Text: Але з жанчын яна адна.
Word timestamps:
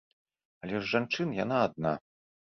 Але 0.63 0.79
з 0.79 0.87
жанчын 0.93 1.33
яна 1.43 1.57
адна. 1.67 1.93